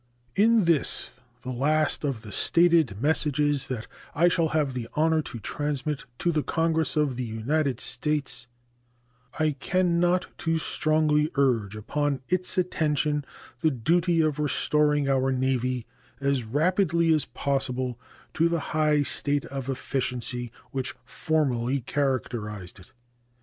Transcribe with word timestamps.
In 0.33 0.63
this 0.63 1.19
the 1.41 1.51
last 1.51 2.03
of 2.03 2.23
the 2.23 2.31
stated 2.31 2.99
messages 2.99 3.67
that 3.67 3.85
I 4.15 4.29
shall 4.29 4.47
have 4.47 4.73
the 4.73 4.87
honor 4.95 5.21
to 5.21 5.37
transmit 5.37 6.05
to 6.17 6.31
the 6.31 6.41
Congress 6.41 6.97
of 6.97 7.17
the 7.17 7.23
United 7.23 7.79
States 7.79 8.47
I 9.39 9.51
can 9.51 9.99
not 9.99 10.25
too 10.39 10.57
strongly 10.57 11.29
urge 11.35 11.75
upon 11.75 12.23
its 12.29 12.57
attention 12.57 13.25
the 13.59 13.69
duty 13.69 14.21
of 14.21 14.39
restoring 14.39 15.07
our 15.07 15.31
Navy 15.31 15.85
as 16.19 16.43
rapidly 16.45 17.13
as 17.13 17.25
possible 17.25 17.99
to 18.33 18.49
the 18.49 18.59
high 18.73 19.03
state 19.03 19.45
of 19.45 19.69
efficiency 19.69 20.51
which 20.71 20.95
formerly 21.05 21.79
characterized 21.79 22.79
it. 22.79 22.91